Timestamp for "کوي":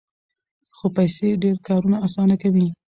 2.43-2.67